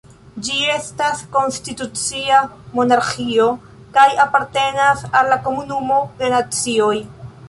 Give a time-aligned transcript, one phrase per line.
[0.45, 2.39] Ĝi estas konstitucia
[2.79, 3.45] monarĥio
[3.97, 6.95] kaj apartenas al la Komunumo de Nacioj.